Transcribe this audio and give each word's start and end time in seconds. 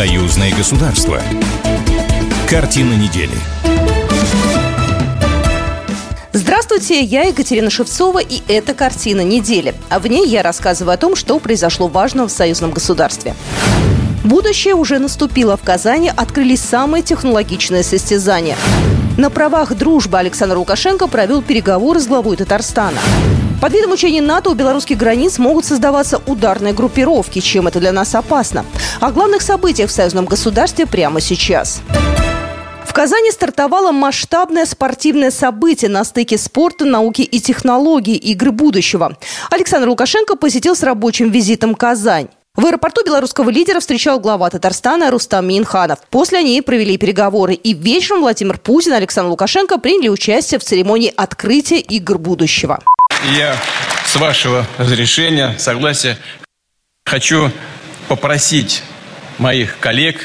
Союзное 0.00 0.50
государство. 0.56 1.20
Картина 2.48 2.94
недели. 2.94 3.34
Здравствуйте, 6.32 7.02
я 7.02 7.24
Екатерина 7.24 7.68
Шевцова, 7.68 8.20
и 8.20 8.40
это 8.48 8.72
«Картина 8.72 9.20
недели». 9.20 9.74
А 9.90 9.98
в 9.98 10.06
ней 10.06 10.26
я 10.26 10.42
рассказываю 10.42 10.94
о 10.94 10.96
том, 10.96 11.16
что 11.16 11.38
произошло 11.38 11.86
важного 11.86 12.28
в 12.28 12.32
союзном 12.32 12.70
государстве. 12.70 13.34
Будущее 14.24 14.74
уже 14.74 14.98
наступило. 14.98 15.58
В 15.58 15.62
Казани 15.62 16.10
открылись 16.16 16.62
самые 16.62 17.02
технологичные 17.02 17.82
состязания. 17.82 18.56
На 19.18 19.28
правах 19.28 19.74
дружбы 19.74 20.18
Александр 20.18 20.56
Лукашенко 20.56 21.08
провел 21.08 21.42
переговоры 21.42 22.00
с 22.00 22.06
главой 22.06 22.38
Татарстана. 22.38 22.96
Под 23.60 23.74
видом 23.74 23.92
учений 23.92 24.22
НАТО 24.22 24.50
у 24.50 24.54
белорусских 24.54 24.96
границ 24.96 25.38
могут 25.38 25.66
создаваться 25.66 26.22
ударные 26.26 26.72
группировки, 26.72 27.40
чем 27.40 27.68
это 27.68 27.78
для 27.78 27.92
нас 27.92 28.14
опасно. 28.14 28.64
О 29.00 29.12
главных 29.12 29.42
событиях 29.42 29.90
в 29.90 29.92
союзном 29.92 30.24
государстве 30.24 30.86
прямо 30.86 31.20
сейчас. 31.20 31.82
В 32.86 32.92
Казани 32.94 33.30
стартовало 33.30 33.92
масштабное 33.92 34.64
спортивное 34.64 35.30
событие 35.30 35.90
на 35.90 36.04
стыке 36.04 36.38
спорта, 36.38 36.86
науки 36.86 37.20
и 37.20 37.38
технологий 37.38 38.16
игры 38.16 38.50
будущего. 38.50 39.16
Александр 39.50 39.90
Лукашенко 39.90 40.36
посетил 40.36 40.74
с 40.74 40.82
рабочим 40.82 41.30
визитом 41.30 41.74
Казань. 41.74 42.28
В 42.56 42.66
аэропорту 42.66 43.04
белорусского 43.04 43.50
лидера 43.50 43.80
встречал 43.80 44.18
глава 44.18 44.50
Татарстана 44.50 45.10
Рустам 45.10 45.46
Минханов. 45.46 45.98
После 46.10 46.38
они 46.38 46.62
провели 46.62 46.96
переговоры. 46.96 47.54
И 47.54 47.74
вечером 47.74 48.22
Владимир 48.22 48.58
Путин 48.58 48.94
и 48.94 48.96
Александр 48.96 49.30
Лукашенко 49.30 49.78
приняли 49.78 50.08
участие 50.08 50.58
в 50.58 50.64
церемонии 50.64 51.12
открытия 51.14 51.78
игр 51.78 52.18
будущего. 52.18 52.80
Я, 53.24 53.56
с 54.06 54.16
вашего 54.16 54.66
разрешения, 54.78 55.54
согласия, 55.58 56.16
хочу 57.04 57.52
попросить 58.08 58.82
моих 59.38 59.78
коллег, 59.78 60.24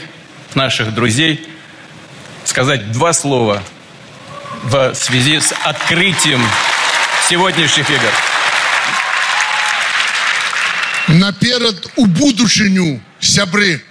наших 0.53 0.93
друзей 0.93 1.45
сказать 2.45 2.91
два 2.93 3.11
слова 3.11 3.61
в 4.63 4.93
связи 4.93 5.39
с 5.39 5.53
открытием 5.63 6.41
сегодняшних 7.29 7.89
игр. 7.89 8.11
Наперед 11.07 11.91
у 11.97 12.05
будущеню, 12.05 13.01
сябры. 13.19 13.83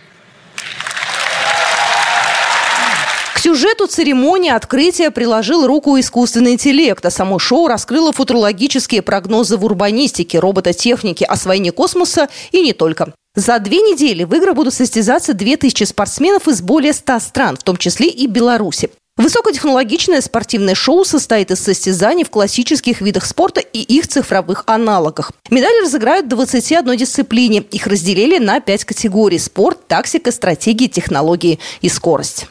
Сюжету 3.45 3.87
церемонии 3.87 4.51
открытия 4.51 5.11
приложил 5.11 5.67
руку 5.67 6.01
искусственный 6.01 6.55
интеллект, 6.55 7.05
а 7.05 7.11
само 7.11 7.39
шоу 7.39 7.69
раскрыло 7.69 8.11
футурологические 8.11 9.03
прогнозы 9.03 9.59
в 9.59 9.65
урбанистике, 9.67 10.39
робототехнике, 10.39 11.27
освоении 11.27 11.69
космоса 11.69 12.31
и 12.53 12.63
не 12.63 12.73
только. 12.73 13.13
За 13.35 13.59
две 13.59 13.83
недели 13.83 14.25
в 14.25 14.33
играх 14.35 14.55
будут 14.55 14.73
состязаться 14.73 15.35
2000 15.35 15.85
спортсменов 15.85 16.49
из 16.49 16.63
более 16.63 16.95
100 16.95 17.19
стран, 17.21 17.57
в 17.59 17.63
том 17.63 17.77
числе 17.77 18.09
и 18.09 18.27
Беларуси. 18.27 18.89
Высокотехнологичное 19.19 20.23
спортивное 20.23 20.75
шоу 20.75 21.05
состоит 21.05 21.51
из 21.51 21.61
состязаний 21.61 22.25
в 22.25 22.31
классических 22.31 23.03
видах 23.03 23.27
спорта 23.27 23.61
и 23.61 23.81
их 23.81 24.09
цифровых 24.09 24.65
аналогах. 24.67 25.33
Медали 25.51 25.85
разыграют 25.85 26.27
в 26.27 26.31
21 26.31 26.97
дисциплине. 26.97 27.63
Их 27.71 27.87
разделили 27.87 28.39
на 28.39 28.61
5 28.61 28.85
категорий– 28.87 29.39
спорт, 29.39 29.87
тактика, 29.87 30.33
стратегии, 30.33 30.87
технологии 30.87 31.59
и 31.83 31.91
скорость. 31.91 32.47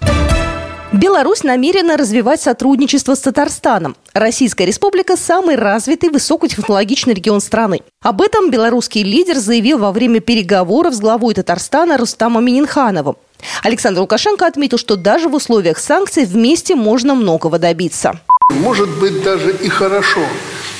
Беларусь 0.94 1.42
намерена 1.42 1.98
развивать 1.98 2.40
сотрудничество 2.40 3.16
с 3.16 3.20
Татарстаном. 3.20 3.96
Российская 4.14 4.68
республика– 4.68 5.16
самый 5.18 5.56
развитый 5.56 6.10
высокотехнологичный 6.10 7.16
регион 7.16 7.42
страны. 7.42 7.82
Об 8.04 8.22
этом 8.22 8.52
белорусский 8.52 9.02
лидер 9.02 9.38
заявил 9.38 9.80
во 9.80 9.92
время 9.92 10.20
переговоров 10.20 10.94
с 10.94 11.00
главой 11.00 11.34
Татарстана 11.34 11.98
Рустамом 11.98 12.46
Мининхановым. 12.46 13.16
Александр 13.64 14.02
Лукашенко 14.02 14.46
отметил, 14.46 14.78
что 14.78 14.96
даже 14.96 15.30
в 15.30 15.34
условиях 15.34 15.80
санкций 15.80 16.26
вместе 16.26 16.76
можно 16.76 17.16
многого 17.16 17.58
добиться. 17.58 18.20
Может 18.52 18.90
быть, 19.00 19.24
даже 19.24 19.52
и 19.52 19.70
хорошо, 19.70 20.22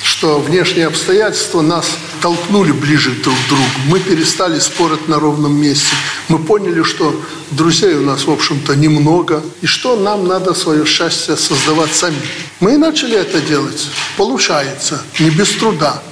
что 0.04 0.38
внешние 0.38 0.86
обстоятельства 0.86 1.60
нас 1.60 1.90
толкнули 2.22 2.70
ближе 2.70 3.10
друг 3.22 3.34
к 3.34 3.48
другу. 3.48 3.64
Мы 3.88 3.98
перестали 3.98 4.60
спорить 4.60 5.08
на 5.08 5.18
ровном 5.18 5.60
месте. 5.60 5.96
Мы 6.28 6.38
поняли, 6.38 6.82
что 6.82 7.20
друзей 7.50 7.94
у 7.94 8.02
нас, 8.02 8.26
в 8.26 8.30
общем-то, 8.30 8.74
немного. 8.76 9.42
И 9.60 9.66
что 9.66 9.96
нам 9.96 10.26
надо 10.26 10.54
свое 10.54 10.86
счастье 10.86 11.36
создавать 11.36 11.94
сами. 11.94 12.16
Мы 12.60 12.74
и 12.74 12.76
начали 12.76 13.16
это 13.16 13.40
делать. 13.40 13.86
Получается. 14.16 15.02
Не 15.20 15.30
без 15.30 15.50
труда. 15.50 16.02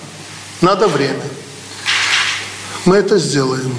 Надо 0.61 0.87
время. 0.89 1.25
Мы 2.85 2.97
это 2.97 3.19
сделаем. 3.19 3.79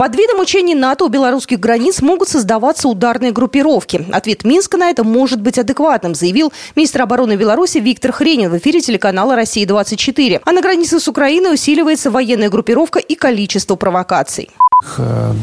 Под 0.00 0.16
видом 0.16 0.40
учений 0.40 0.74
НАТО 0.74 1.04
у 1.04 1.08
белорусских 1.08 1.60
границ 1.60 2.00
могут 2.00 2.26
создаваться 2.26 2.88
ударные 2.88 3.32
группировки. 3.32 4.08
Ответ 4.12 4.46
Минска 4.46 4.78
на 4.78 4.88
это 4.88 5.04
может 5.04 5.42
быть 5.42 5.58
адекватным, 5.58 6.14
заявил 6.14 6.54
министр 6.74 7.02
обороны 7.02 7.36
Беларуси 7.36 7.76
Виктор 7.80 8.10
Хренин 8.10 8.50
в 8.50 8.56
эфире 8.56 8.80
телеканала 8.80 9.36
«Россия-24». 9.36 10.40
А 10.42 10.52
на 10.52 10.62
границе 10.62 11.00
с 11.00 11.06
Украиной 11.06 11.52
усиливается 11.52 12.10
военная 12.10 12.48
группировка 12.48 12.98
и 12.98 13.14
количество 13.14 13.76
провокаций. 13.76 14.48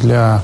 Для 0.02 0.42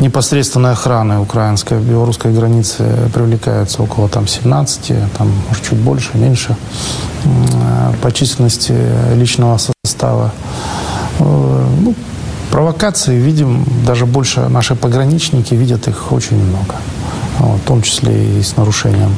непосредственной 0.00 0.72
охраны 0.72 1.20
украинской 1.20 1.78
белорусской 1.78 2.32
границы 2.32 2.84
привлекается 3.14 3.80
около 3.80 4.08
там 4.08 4.26
17, 4.26 4.92
там, 5.16 5.30
может, 5.46 5.62
чуть 5.62 5.78
больше, 5.78 6.10
меньше 6.14 6.56
по 8.02 8.10
численности 8.10 8.74
личного 9.14 9.56
состава. 9.84 10.32
Ну, 11.20 11.94
Провокации 12.50 13.16
видим, 13.16 13.64
даже 13.86 14.06
больше 14.06 14.48
наши 14.48 14.74
пограничники 14.74 15.54
видят 15.54 15.88
их 15.88 16.12
очень 16.12 16.36
много. 16.36 16.74
В 17.38 17.60
том 17.66 17.82
числе 17.82 18.38
и 18.38 18.42
с 18.42 18.56
нарушением 18.56 19.14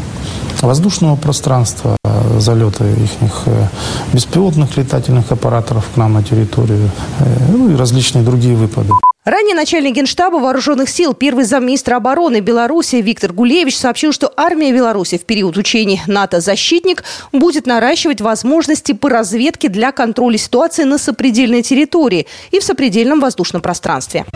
воздушного 0.61 1.17
пространства, 1.17 1.97
залеты 2.39 2.85
их 2.85 3.43
э, 3.47 3.67
беспилотных 4.13 4.77
летательных 4.77 5.33
аппаратов 5.33 5.85
к 5.95 5.97
нам 5.97 6.13
на 6.13 6.23
территорию, 6.23 6.91
э, 7.19 7.25
ну 7.51 7.71
и 7.71 7.77
различные 7.77 8.25
другие 8.25 8.55
выпады. 8.55 8.93
Ранее 9.25 9.55
начальник 9.55 9.95
Генштаба 9.95 10.39
Вооруженных 10.39 10.89
сил, 10.89 11.15
первый 11.15 11.45
замминистра 11.45 11.95
обороны 11.95 12.41
Беларуси 12.41 12.97
Виктор 12.97 13.33
Гулевич 13.33 13.77
сообщил, 13.77 14.11
что 14.11 14.33
армия 14.37 14.73
Беларуси 14.73 15.17
в 15.17 15.25
период 15.25 15.57
учений 15.57 16.01
НАТО 16.09 16.41
«Защитник» 16.41 17.05
будет 17.31 17.65
наращивать 17.65 18.21
возможности 18.21 18.91
по 18.91 19.09
разведке 19.09 19.69
для 19.69 19.93
контроля 19.93 20.37
ситуации 20.39 20.83
на 20.83 20.99
сопредельной 20.99 21.63
территории 21.63 22.27
и 22.51 22.59
в 22.59 22.65
сопредельном 22.65 23.21
воздушном 23.21 23.63
пространстве. 23.63 24.27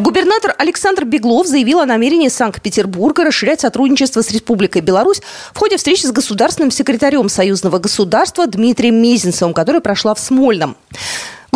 Губернатор 0.00 0.52
Александр 0.58 1.04
Беглов 1.04 1.46
заявил 1.46 1.78
о 1.78 1.86
намерении 1.86 2.28
Санкт-Петербурга 2.28 3.22
расширять 3.22 3.60
сотрудничество 3.60 4.22
с 4.22 4.32
Республикой 4.32 4.82
Беларусь 4.82 5.22
в 5.54 5.58
ходе 5.58 5.76
встречи 5.76 6.06
с 6.06 6.10
государственным 6.10 6.72
секретарем 6.72 7.28
Союзного 7.28 7.78
государства 7.78 8.48
Дмитрием 8.48 8.96
Мезенцевым, 9.00 9.54
которая 9.54 9.80
прошла 9.80 10.16
в 10.16 10.18
Смольном. 10.18 10.76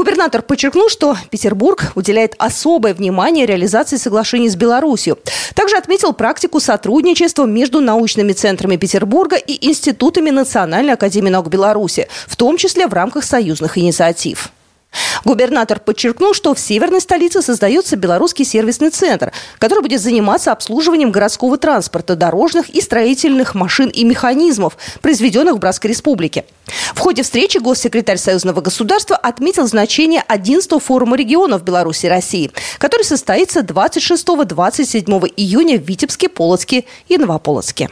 Губернатор 0.05 0.43
подчеркнул, 0.43 0.91
что 0.91 1.17
Петербург 1.31 1.93
уделяет 1.95 2.35
особое 2.37 2.93
внимание 2.93 3.47
реализации 3.47 3.97
соглашений 3.97 4.51
с 4.51 4.55
Беларусью. 4.55 5.19
Также 5.55 5.79
отметил 5.79 6.13
практику 6.13 6.61
сотрудничества 6.61 7.47
между 7.47 7.81
научными 7.81 8.35
центрами 8.35 8.77
Петербурга 8.77 9.37
и 9.37 9.67
институтами 9.67 10.29
Национальной 10.29 10.93
академии 10.93 11.31
наук 11.31 11.49
Беларуси, 11.49 12.07
в 12.27 12.37
том 12.37 12.59
числе 12.59 12.87
в 12.87 12.93
рамках 12.93 13.25
союзных 13.25 13.79
инициатив. 13.79 14.51
Губернатор 15.25 15.81
подчеркнул, 15.81 16.35
что 16.35 16.55
в 16.55 16.61
северной 16.61 17.01
столице 17.01 17.43
создается 17.43 17.97
белорусский 17.97 18.45
сервисный 18.45 18.91
центр, 18.91 19.33
который 19.59 19.83
будет 19.83 20.01
заниматься 20.01 20.53
обслуживанием 20.53 21.11
городского 21.11 21.57
транспорта, 21.59 22.17
дорожных 22.17 22.69
и 22.71 22.81
строительных 22.81 23.55
машин 23.55 23.89
и 23.89 24.05
механизмов, 24.05 24.77
произведенных 25.01 25.57
в 25.57 25.59
Братской 25.59 25.91
республике. 25.91 26.45
В 26.95 26.99
ходе 26.99 27.23
встречи 27.23 27.59
госсекретарь 27.59 28.19
Союзного 28.19 28.61
государства 28.61 29.17
отметил 29.17 29.67
значение 29.67 30.23
11 30.27 30.83
форума 30.83 31.17
регионов 31.17 31.63
Беларуси 31.63 32.07
и 32.07 32.09
России, 32.09 32.51
который 32.79 33.03
состоится 33.03 33.61
26-27 33.61 35.33
июня 35.37 35.79
в 35.79 35.83
Витебске, 35.83 36.29
Полоцке 36.29 36.85
и 37.09 37.19
Новополоцке. 37.19 37.89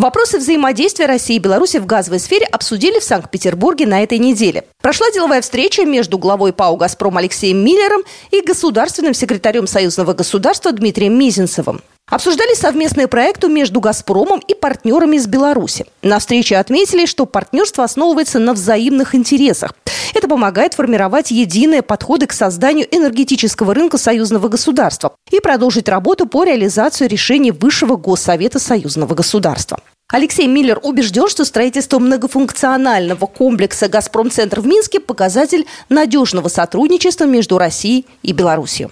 Вопросы 0.00 0.38
взаимодействия 0.38 1.04
России 1.04 1.36
и 1.36 1.38
Беларуси 1.38 1.76
в 1.76 1.84
газовой 1.84 2.20
сфере 2.20 2.46
обсудили 2.46 2.98
в 3.00 3.04
Санкт-Петербурге 3.04 3.84
на 3.84 4.02
этой 4.02 4.16
неделе. 4.16 4.64
Прошла 4.80 5.10
деловая 5.10 5.42
встреча 5.42 5.84
между 5.84 6.16
главой 6.16 6.54
ПАО 6.54 6.78
«Газпром» 6.78 7.18
Алексеем 7.18 7.58
Миллером 7.58 8.00
и 8.30 8.40
государственным 8.40 9.12
секретарем 9.12 9.66
Союзного 9.66 10.14
государства 10.14 10.72
Дмитрием 10.72 11.18
Мизинцевым. 11.18 11.82
Обсуждали 12.08 12.54
совместные 12.54 13.08
проекты 13.08 13.48
между 13.48 13.80
«Газпромом» 13.80 14.40
и 14.48 14.54
партнерами 14.54 15.16
из 15.16 15.26
Беларуси. 15.26 15.84
На 16.00 16.18
встрече 16.18 16.56
отметили, 16.56 17.04
что 17.04 17.26
партнерство 17.26 17.84
основывается 17.84 18.38
на 18.38 18.54
взаимных 18.54 19.14
интересах. 19.14 19.74
Это 20.14 20.28
помогает 20.28 20.74
формировать 20.74 21.30
единые 21.30 21.82
подходы 21.82 22.26
к 22.26 22.32
созданию 22.32 22.86
энергетического 22.90 23.74
рынка 23.74 23.98
союзного 23.98 24.48
государства 24.48 25.14
и 25.30 25.40
продолжить 25.40 25.88
работу 25.88 26.26
по 26.26 26.42
реализации 26.44 27.06
решений 27.06 27.52
Высшего 27.52 27.96
Госсовета 27.96 28.58
союзного 28.58 29.14
государства. 29.14 29.78
Алексей 30.10 30.48
Миллер 30.48 30.80
убежден, 30.82 31.28
что 31.28 31.44
строительство 31.44 31.98
многофункционального 31.98 33.26
комплекса 33.26 33.88
«Газпром-центр» 33.88 34.60
в 34.60 34.66
Минске– 34.66 34.98
показатель 35.00 35.66
надежного 35.88 36.48
сотрудничества 36.48 37.24
между 37.24 37.58
Россией 37.58 38.06
и 38.22 38.32
Беларусью. 38.32 38.90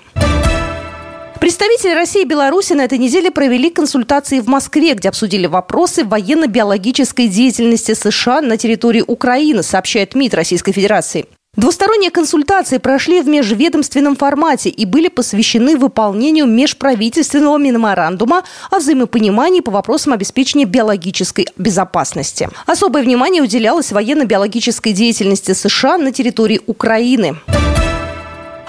Представители 1.40 1.94
России 1.94 2.22
и 2.22 2.24
Беларуси 2.24 2.72
на 2.72 2.82
этой 2.82 2.98
неделе 2.98 3.30
провели 3.30 3.70
консультации 3.70 4.40
в 4.40 4.48
Москве, 4.48 4.94
где 4.94 5.08
обсудили 5.08 5.46
вопросы 5.46 6.04
военно-биологической 6.04 7.28
деятельности 7.28 7.94
США 7.94 8.40
на 8.40 8.56
территории 8.56 9.04
Украины, 9.06 9.62
сообщает 9.62 10.14
МИД 10.14 10.34
Российской 10.34 10.72
Федерации. 10.72 11.26
Двусторонние 11.58 12.12
консультации 12.12 12.78
прошли 12.78 13.20
в 13.20 13.26
межведомственном 13.26 14.14
формате 14.14 14.68
и 14.68 14.84
были 14.84 15.08
посвящены 15.08 15.76
выполнению 15.76 16.46
межправительственного 16.46 17.58
меморандума 17.58 18.44
о 18.70 18.78
взаимопонимании 18.78 19.60
по 19.60 19.72
вопросам 19.72 20.12
обеспечения 20.12 20.66
биологической 20.66 21.48
безопасности. 21.56 22.48
Особое 22.66 23.02
внимание 23.02 23.42
уделялось 23.42 23.90
военно-биологической 23.90 24.92
деятельности 24.92 25.50
США 25.50 25.98
на 25.98 26.12
территории 26.12 26.60
Украины. 26.68 27.34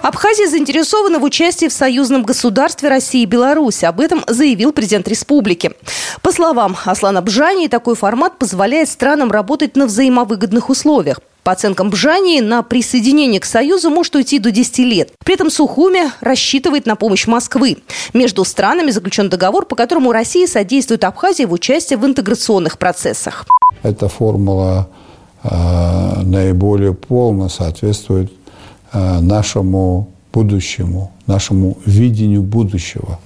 Абхазия 0.02 0.48
заинтересована 0.48 1.20
в 1.20 1.24
участии 1.24 1.68
в 1.68 1.74
союзном 1.74 2.24
государстве 2.24 2.90
России 2.90 3.22
и 3.22 3.28
Беларуси. 3.28 3.86
Об 3.86 4.00
этом 4.00 4.24
заявил 4.28 4.72
президент 4.72 5.08
республики. 5.08 5.74
По 6.24 6.32
словам 6.32 6.76
Аслана 6.86 7.22
Бжани, 7.22 7.68
такой 7.68 7.96
формат 7.96 8.40
позволяет 8.40 8.90
странам 8.90 9.30
работать 9.30 9.76
на 9.76 9.86
взаимовыгодных 9.86 10.72
условиях. 10.72 11.20
По 11.44 11.54
оценкам 11.54 11.90
Бжани, 11.90 12.42
на 12.42 12.64
присоединение 12.64 13.40
к 13.40 13.46
Союзу 13.46 13.90
может 13.90 14.16
уйти 14.16 14.40
до 14.40 14.52
10 14.52 14.80
лет. 14.80 15.12
При 15.24 15.36
этом 15.36 15.50
Сухуми 15.50 16.12
рассчитывает 16.22 16.86
на 16.86 16.96
помощь 16.96 17.28
Москвы. 17.28 17.78
Между 18.14 18.44
странами 18.44 18.92
заключен 18.92 19.30
договор, 19.30 19.66
по 19.66 19.76
которому 19.76 20.12
Россия 20.12 20.48
содействует 20.48 21.04
Абхазии 21.04 21.44
в 21.44 21.54
участии 21.54 21.96
в 21.96 22.06
интеграционных 22.06 22.78
процессах. 22.78 23.46
Эта 23.84 24.10
формула 24.10 24.90
э, 25.44 26.22
наиболее 26.24 26.94
полно 26.94 27.50
соответствует 27.50 28.32
э, 28.92 29.20
нашему 29.20 30.10
будущему, 30.34 31.12
нашему 31.26 31.78
видению 31.86 32.44
будущего. 32.44 33.20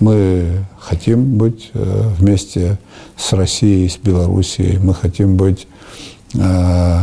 Мы 0.00 0.64
хотим 0.78 1.36
быть 1.36 1.70
э, 1.74 2.02
вместе 2.18 2.78
с 3.16 3.32
Россией, 3.32 3.88
с 3.88 3.96
Белоруссией, 3.96 4.78
мы 4.78 4.94
хотим 4.94 5.36
быть 5.36 5.66
э, 6.34 6.98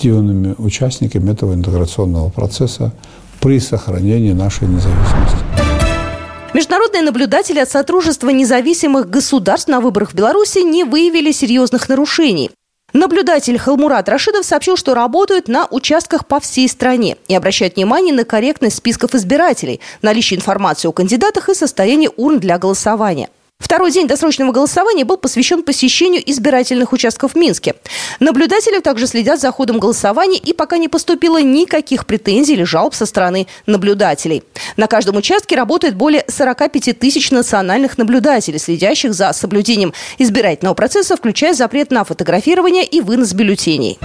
активными 0.00 0.54
участниками 0.56 1.30
этого 1.30 1.52
интеграционного 1.52 2.30
процесса 2.30 2.90
при 3.40 3.60
сохранении 3.60 4.32
нашей 4.32 4.66
независимости. 4.66 5.36
Международные 6.54 7.02
наблюдатели 7.02 7.58
от 7.58 7.68
Сотрудничества 7.70 8.30
независимых 8.30 9.10
государств 9.10 9.68
на 9.68 9.80
выборах 9.80 10.12
в 10.12 10.14
Беларуси 10.14 10.60
не 10.60 10.84
выявили 10.84 11.32
серьезных 11.32 11.88
нарушений. 11.90 12.50
Наблюдатель 12.94 13.58
Халмурат 13.58 14.08
Рашидов 14.08 14.44
сообщил, 14.44 14.76
что 14.76 14.94
работают 14.94 15.48
на 15.48 15.68
участках 15.70 16.26
по 16.26 16.40
всей 16.40 16.68
стране 16.68 17.18
и 17.28 17.34
обращают 17.34 17.76
внимание 17.76 18.14
на 18.14 18.24
корректность 18.24 18.78
списков 18.78 19.14
избирателей, 19.14 19.80
наличие 20.00 20.38
информации 20.38 20.88
о 20.88 20.92
кандидатах 20.92 21.50
и 21.50 21.54
состояние 21.54 22.10
урн 22.16 22.40
для 22.40 22.58
голосования. 22.58 23.28
Второй 23.60 23.92
день 23.92 24.08
досрочного 24.08 24.50
голосования 24.50 25.04
был 25.04 25.18
посвящен 25.18 25.62
посещению 25.62 26.28
избирательных 26.28 26.92
участков 26.92 27.32
в 27.32 27.36
Минске. 27.36 27.74
Наблюдатели 28.18 28.80
также 28.80 29.06
следят 29.06 29.38
за 29.38 29.52
ходом 29.52 29.78
голосования 29.78 30.38
и 30.38 30.52
пока 30.52 30.78
не 30.78 30.88
поступило 30.88 31.40
никаких 31.40 32.06
претензий 32.06 32.54
или 32.54 32.64
жалоб 32.64 32.94
со 32.94 33.06
стороны 33.06 33.46
наблюдателей. 33.66 34.42
На 34.76 34.86
каждом 34.86 35.16
участке 35.16 35.56
работает 35.56 35.94
более 35.94 36.24
45 36.26 36.98
тысяч 36.98 37.30
национальных 37.30 37.98
наблюдателей, 37.98 38.58
следящих 38.58 39.12
за 39.12 39.32
соблюдением 39.34 39.92
избирательного 40.18 40.74
процесса, 40.74 41.16
включая 41.16 41.52
запрет 41.52 41.90
на 41.90 42.04
фотографирование 42.04 42.84
и 42.84 43.00
вынос 43.00 43.34
бюллетеней. 43.34 43.98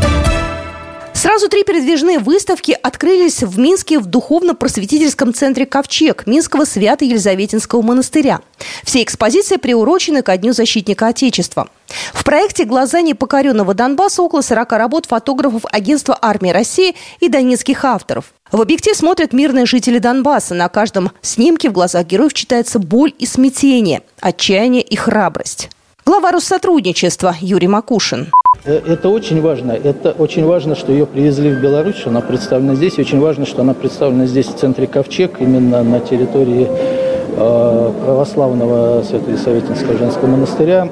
Сразу 1.25 1.49
три 1.49 1.63
передвижные 1.63 2.19
выставки 2.19 2.77
открылись 2.83 3.41
в 3.41 3.57
Минске 3.57 3.97
в 3.97 4.05
духовно-просветительском 4.05 5.33
центре 5.33 5.65
«Ковчег» 5.65 6.27
Минского 6.27 6.65
Свято-Елизаветинского 6.65 7.81
монастыря. 7.81 8.41
Все 8.83 9.01
экспозиции 9.01 9.57
приурочены 9.57 10.21
ко 10.21 10.37
Дню 10.37 10.53
защитника 10.53 11.07
Отечества. 11.07 11.67
В 12.13 12.23
проекте 12.23 12.63
«Глаза 12.65 13.01
непокоренного 13.01 13.73
Донбасса» 13.73 14.21
около 14.21 14.41
40 14.41 14.71
работ 14.73 15.07
фотографов 15.07 15.63
агентства 15.71 16.15
«Армии 16.21 16.51
России» 16.51 16.95
и 17.19 17.27
донецких 17.27 17.83
авторов. 17.83 18.25
В 18.51 18.61
объектив 18.61 18.95
смотрят 18.95 19.33
мирные 19.33 19.65
жители 19.65 19.97
Донбасса. 19.97 20.53
На 20.53 20.69
каждом 20.69 21.09
снимке 21.23 21.71
в 21.71 21.73
глазах 21.73 22.05
героев 22.05 22.35
читается 22.35 22.77
боль 22.77 23.11
и 23.17 23.25
смятение, 23.25 24.03
отчаяние 24.21 24.83
и 24.83 24.95
храбрость. 24.95 25.71
Глава 26.07 26.31
Россотрудничества 26.31 27.33
Юрий 27.41 27.67
Макушин. 27.67 28.27
Э, 28.63 28.79
это 28.85 29.09
очень 29.09 29.41
важно. 29.41 29.71
Это 29.71 30.11
очень 30.11 30.45
важно, 30.45 30.75
что 30.75 30.91
ее 30.91 31.07
привезли 31.07 31.49
в 31.49 31.59
Беларусь, 31.59 31.95
что 31.95 32.11
она 32.11 32.21
представлена 32.21 32.75
здесь. 32.75 32.99
очень 32.99 33.19
важно, 33.19 33.47
что 33.47 33.63
она 33.63 33.73
представлена 33.73 34.27
здесь, 34.27 34.45
в 34.45 34.55
центре 34.55 34.85
Ковчег, 34.85 35.41
именно 35.41 35.81
на 35.81 35.99
территории 35.99 36.67
э, 36.69 37.91
православного 38.05 39.01
Свято-Елисаветинского 39.01 39.97
женского 39.97 40.27
монастыря. 40.27 40.87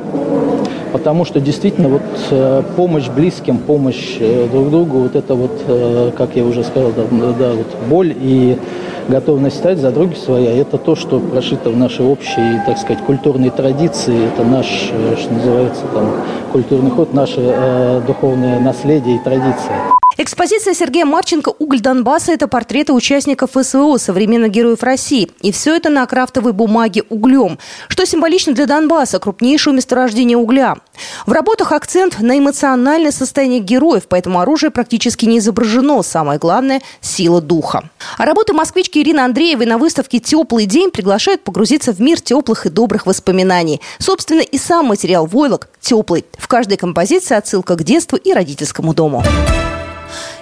Потому 0.92 1.26
что 1.26 1.40
действительно 1.40 1.90
вот 1.90 2.02
э, 2.32 2.64
помощь 2.76 3.08
близким, 3.08 3.60
помощь 3.60 4.18
друг 4.18 4.72
другу, 4.72 4.98
вот 4.98 5.16
это 5.16 5.36
вот, 5.36 6.14
как 6.18 6.36
я 6.36 6.44
уже 6.44 6.64
сказал, 6.64 6.92
да, 6.92 7.04
да, 7.38 7.52
вот 7.52 7.68
боль 7.88 8.16
и 8.20 8.58
готовность 9.08 9.58
стать 9.58 9.80
за 9.80 9.92
други 9.92 10.16
своя, 10.16 10.52
это 10.56 10.78
то, 10.78 10.96
что 10.96 11.20
прошито 11.20 11.70
в 11.70 11.78
нашей 11.78 12.06
общей, 12.06 12.62
так 12.66 12.78
сказать, 12.78 13.04
культурной 13.04 13.50
традиции, 13.50 14.28
это 14.28 14.44
наш, 14.44 14.90
э, 14.92 15.16
что 15.18 15.34
называется, 15.34 15.84
там, 15.94 16.12
культурный 16.52 16.92
ход, 16.92 17.14
наше 17.14 17.40
э, 17.40 18.02
духовное 18.06 18.60
наследие 18.60 19.18
и 19.18 19.20
традиция. 19.20 19.94
Экспозиция 20.16 20.76
Сергея 20.76 21.06
Марченко 21.06 21.54
«Уголь 21.58 21.80
Донбасса»– 21.80 22.32
это 22.34 22.48
портреты 22.48 22.94
участников 22.94 23.52
СВО, 23.60 23.98
современных 23.98 24.52
героев 24.52 24.84
России. 24.84 25.32
И 25.42 25.52
все 25.52 25.76
это 25.76 25.90
на 25.90 26.06
крафтовой 26.06 26.54
бумаге 26.54 27.04
углем, 27.10 27.58
что 27.88 28.06
символично 28.06 28.54
для 28.54 28.68
Донбасса, 28.68 29.20
крупнейшего 29.20 29.74
месторождения 29.74 30.38
угля. 30.38 30.76
В 31.26 31.32
работах 31.32 31.72
акцент 31.72 32.20
на 32.20 32.38
эмоциональное 32.38 33.12
состояние 33.12 33.60
героев, 33.60 34.04
поэтому 34.08 34.40
оружие 34.40 34.70
практически 34.70 35.26
не 35.26 35.40
изображено. 35.40 36.04
Самое 36.04 36.38
главное– 36.38 36.82
сила 37.02 37.42
духа. 37.42 37.90
А 38.18 38.26
работы 38.26 38.54
москвички 38.54 39.00
Ирины 39.00 39.22
Андреевой 39.22 39.66
на 39.66 39.80
выставке 39.80 40.20
«Теплый 40.20 40.68
день» 40.68 40.92
приглашают 40.92 41.44
погрузиться 41.44 41.92
в 41.92 42.00
мир 42.00 42.22
теплых 42.22 42.68
и 42.68 42.70
добрых 42.70 43.08
воспоминаний. 43.08 43.82
Собственно, 43.98 44.42
и 44.42 44.60
сам 44.60 44.88
материал 44.88 45.26
«Войлок» 45.26 45.70
теплый. 45.82 46.26
В 46.38 46.48
каждой 46.48 46.78
композиции 46.78 47.36
отсылка 47.36 47.76
к 47.76 47.84
детству 47.84 48.16
и 48.18 48.32
родительскому 48.32 48.94
дому. 48.94 49.24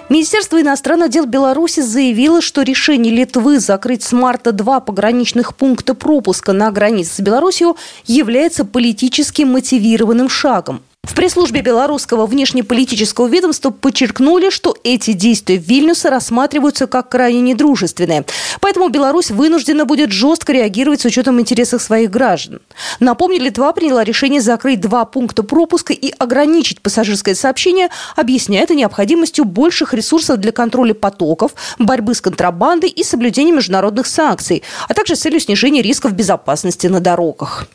Министерство 0.08 0.60
иностранных 0.60 1.10
дел 1.10 1.26
Беларуси 1.26 1.80
заявило, 1.80 2.42
что 2.42 2.62
решение 2.62 3.14
Литвы 3.14 3.58
закрыть 3.60 4.02
с 4.02 4.12
марта 4.12 4.52
два 4.52 4.80
пограничных 4.80 5.54
пункта 5.56 5.94
пропуска 5.94 6.52
на 6.52 6.70
границе 6.70 7.14
с 7.14 7.20
Беларусью 7.20 7.76
является 8.06 8.64
политически 8.64 9.42
мотивированным 9.42 10.28
шагом. 10.28 10.82
В 11.12 11.14
пресс-службе 11.14 11.60
белорусского 11.62 12.26
внешнеполитического 12.26 13.26
ведомства 13.26 13.70
подчеркнули, 13.70 14.50
что 14.50 14.76
эти 14.82 15.12
действия 15.12 15.56
Вильнюса 15.56 16.10
рассматриваются 16.10 16.86
как 16.86 17.10
крайне 17.10 17.40
недружественные. 17.40 18.24
Поэтому 18.60 18.88
Беларусь 18.88 19.30
вынуждена 19.30 19.84
будет 19.84 20.12
жестко 20.12 20.52
реагировать 20.52 21.00
с 21.00 21.04
учетом 21.04 21.38
интересов 21.38 21.82
своих 21.82 22.10
граждан. 22.10 22.62
Напомню, 22.98 23.40
Литва 23.40 23.72
приняла 23.72 24.04
решение 24.04 24.40
закрыть 24.40 24.80
два 24.80 25.04
пункта 25.04 25.42
пропуска 25.42 25.92
и 25.92 26.10
ограничить 26.16 26.80
пассажирское 26.80 27.34
сообщение, 27.34 27.88
объясняя 28.16 28.62
это 28.62 28.74
необходимостью 28.74 29.44
больших 29.44 29.94
ресурсов 29.94 30.38
для 30.38 30.52
контроля 30.52 30.94
потоков, 30.94 31.52
борьбы 31.78 32.14
с 32.14 32.20
контрабандой 32.20 32.88
и 32.88 33.02
соблюдения 33.02 33.52
международных 33.52 34.06
санкций, 34.06 34.62
а 34.88 34.94
также 34.94 35.16
с 35.16 35.20
целью 35.20 35.40
снижения 35.40 35.82
рисков 35.82 36.12
безопасности 36.12 36.86
на 36.86 37.00
дорогах. 37.00 37.66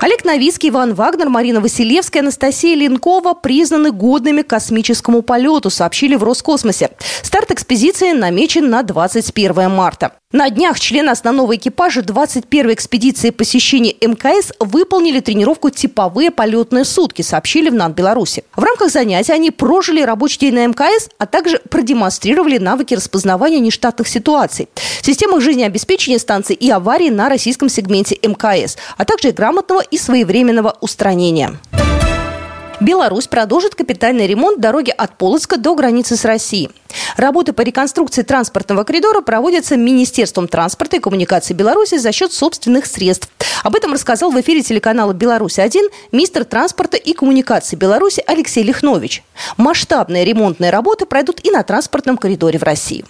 Олег 0.00 0.24
Новицкий, 0.24 0.70
Иван 0.70 0.94
Вагнер, 0.94 1.28
Марина 1.28 1.60
Василевская, 1.60 2.22
Анастасия 2.22 2.74
Ленкова 2.74 3.34
признаны 3.34 3.92
годными 3.92 4.40
к 4.40 4.46
космическому 4.46 5.20
полету, 5.20 5.68
сообщили 5.68 6.16
в 6.16 6.24
Роскосмосе. 6.24 6.88
Старт 7.22 7.50
экспедиции 7.50 8.12
намечен 8.12 8.70
на 8.70 8.82
21 8.82 9.70
марта. 9.70 10.12
На 10.32 10.48
днях 10.48 10.78
члены 10.78 11.10
основного 11.10 11.56
экипажа 11.56 12.02
21-й 12.02 12.72
экспедиции 12.72 13.30
посещения 13.30 13.92
МКС 14.00 14.52
выполнили 14.60 15.18
тренировку 15.18 15.70
«Типовые 15.70 16.30
полетные 16.30 16.84
сутки», 16.84 17.22
сообщили 17.22 17.68
в 17.68 17.74
НАН 17.74 17.94
Беларуси. 17.94 18.44
В 18.54 18.62
рамках 18.62 18.92
занятий 18.92 19.32
они 19.32 19.50
прожили 19.50 20.00
рабочий 20.02 20.38
день 20.38 20.54
на 20.54 20.66
МКС, 20.68 21.08
а 21.18 21.26
также 21.26 21.58
продемонстрировали 21.58 22.58
навыки 22.58 22.94
распознавания 22.94 23.58
нештатных 23.58 24.06
ситуаций, 24.06 24.68
системах 25.02 25.40
жизнеобеспечения 25.40 26.20
станций 26.20 26.54
и 26.54 26.70
аварий 26.70 27.10
на 27.10 27.28
российском 27.28 27.68
сегменте 27.68 28.16
МКС, 28.22 28.76
а 28.96 29.04
также 29.04 29.32
грамотного 29.32 29.80
и 29.90 29.98
своевременного 29.98 30.76
устранения. 30.80 31.58
Беларусь 32.80 33.26
продолжит 33.26 33.74
капитальный 33.74 34.26
ремонт 34.26 34.58
дороги 34.58 34.90
от 34.90 35.18
Полоцка 35.18 35.58
до 35.58 35.74
границы 35.74 36.16
с 36.16 36.24
Россией. 36.24 36.70
Работы 37.18 37.52
по 37.52 37.60
реконструкции 37.60 38.22
транспортного 38.22 38.84
коридора 38.84 39.20
проводятся 39.20 39.76
Министерством 39.76 40.48
транспорта 40.48 40.96
и 40.96 41.00
коммуникации 41.00 41.52
Беларуси 41.52 41.98
за 41.98 42.10
счет 42.10 42.32
собственных 42.32 42.86
средств. 42.86 43.28
Об 43.62 43.76
этом 43.76 43.92
рассказал 43.92 44.30
в 44.30 44.40
эфире 44.40 44.62
телеканала 44.62 45.12
«Беларусь-1» 45.12 45.90
министр 46.12 46.46
транспорта 46.46 46.96
и 46.96 47.12
коммуникации 47.12 47.76
Беларуси 47.76 48.22
Алексей 48.26 48.62
Лихнович. 48.62 49.22
Масштабные 49.58 50.24
ремонтные 50.24 50.70
работы 50.70 51.04
пройдут 51.04 51.40
и 51.44 51.50
на 51.50 51.62
транспортном 51.62 52.16
коридоре 52.16 52.58
в 52.58 52.62
России. 52.62 53.04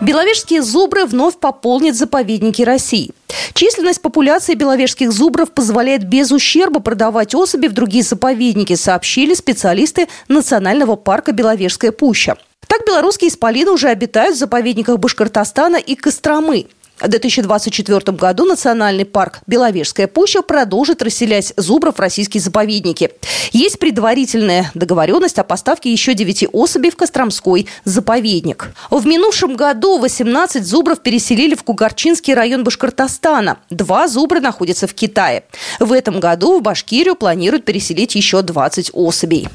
Беловежские 0.00 0.62
зубры 0.62 1.04
вновь 1.04 1.36
пополнят 1.36 1.94
заповедники 1.94 2.62
России. 2.62 3.10
Численность 3.52 4.00
популяции 4.00 4.54
беловежских 4.54 5.12
зубров 5.12 5.52
позволяет 5.52 6.04
без 6.04 6.32
ущерба 6.32 6.80
продавать 6.80 7.34
особи 7.34 7.66
в 7.66 7.74
другие 7.74 8.02
заповедники, 8.02 8.76
сообщили 8.76 9.34
специалисты 9.34 10.08
Национального 10.26 10.96
парка 10.96 11.32
Беловежская 11.32 11.92
пуща. 11.92 12.36
Так 12.66 12.86
белорусские 12.86 13.28
исполины 13.28 13.72
уже 13.72 13.88
обитают 13.88 14.36
в 14.36 14.38
заповедниках 14.38 14.98
Башкортостана 14.98 15.76
и 15.76 15.94
Костромы. 15.94 16.66
В 17.00 17.08
2024 17.08 18.16
году 18.16 18.44
Национальный 18.44 19.06
парк 19.06 19.40
Беловежская 19.46 20.06
пуща 20.06 20.42
продолжит 20.42 21.02
расселять 21.02 21.54
зубров 21.56 21.96
в 21.96 22.00
российские 22.00 22.42
заповедники. 22.42 23.10
Есть 23.52 23.78
предварительная 23.78 24.70
договоренность 24.74 25.38
о 25.38 25.44
поставке 25.44 25.90
еще 25.90 26.14
9 26.14 26.48
особей 26.52 26.90
в 26.90 26.96
Костромской 26.96 27.66
заповедник. 27.84 28.70
В 28.90 29.06
минувшем 29.06 29.56
году 29.56 29.98
18 29.98 30.64
зубров 30.64 31.00
переселили 31.00 31.54
в 31.54 31.62
Кугарчинский 31.62 32.34
район 32.34 32.64
Башкортостана. 32.64 33.58
Два 33.70 34.06
зубра 34.06 34.40
находятся 34.40 34.86
в 34.86 34.94
Китае. 34.94 35.44
В 35.78 35.92
этом 35.92 36.20
году 36.20 36.58
в 36.58 36.62
Башкирию 36.62 37.16
планируют 37.16 37.64
переселить 37.64 38.14
еще 38.14 38.42
20 38.42 38.90
особей. 38.92 39.48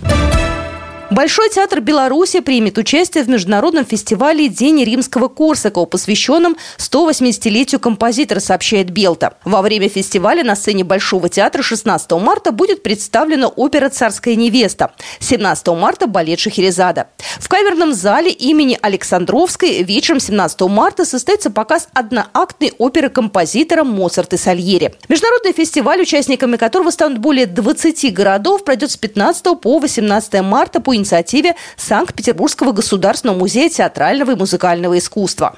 Большой 1.12 1.50
театр 1.50 1.82
Беларуси 1.82 2.40
примет 2.40 2.80
участие 2.80 3.24
в 3.24 3.30
международном 3.30 3.86
фестивале 3.86 4.48
«День 4.48 4.84
римского 4.84 5.28
Корсакова», 5.28 5.86
посвященном 5.86 6.58
180-летию 6.80 7.80
композитора, 7.80 8.40
сообщает 8.40 8.90
Белта. 8.90 9.38
Во 9.46 9.62
время 9.62 9.88
фестиваля 9.88 10.44
на 10.44 10.56
сцене 10.56 10.84
Большого 10.84 11.30
театра 11.30 11.62
16 11.62 12.12
марта 12.14 12.52
будет 12.52 12.82
представлена 12.82 13.50
опера 13.50 13.90
«Царская 13.90 14.36
невеста», 14.36 14.94
17 15.20 15.68
марта– 15.68 16.08
балет 16.08 16.40
Шахерезада. 16.40 17.08
В 17.40 17.50
камерном 17.50 17.94
зале 17.94 18.32
имени 18.32 18.78
Александровской 18.82 19.84
вечером 19.84 20.20
17 20.20 20.62
марта 20.62 21.06
состоится 21.06 21.52
показ 21.52 21.88
одноактной 21.94 22.74
оперы 22.80 23.10
композитора 23.10 23.84
Моцарт 23.84 24.34
и 24.34 24.38
Сальери. 24.38 24.96
Международный 25.08 25.54
фестиваль, 25.54 26.02
участниками 26.02 26.58
которого 26.58 26.90
станут 26.90 27.20
более 27.20 27.46
20 27.46 28.12
городов, 28.12 28.64
пройдет 28.64 28.90
с 28.90 28.98
15 28.98 29.62
по 29.62 29.78
18 29.78 30.42
марта 30.42 30.82
по 30.96 30.98
инициативе 30.98 31.56
Санкт-Петербургского 31.75 32.72
государственного 32.72 33.38
музея 33.38 33.70
театрального 33.70 34.32
и 34.32 34.36
музыкального 34.36 34.98
искусства. 34.98 35.58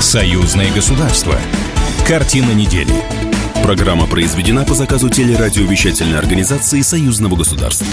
Союзное 0.00 0.72
государство. 0.72 1.36
Картина 2.06 2.52
недели. 2.52 2.94
Программа 3.62 4.06
произведена 4.06 4.64
по 4.64 4.72
заказу 4.72 5.10
телерадиовещательной 5.10 6.18
организации 6.18 6.80
Союзного 6.80 7.36
государства. 7.36 7.86